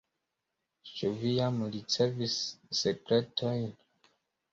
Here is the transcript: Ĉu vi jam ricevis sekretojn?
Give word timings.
Ĉu 0.91 1.09
vi 1.23 1.33
jam 1.39 1.59
ricevis 1.75 2.39
sekretojn? 2.79 3.69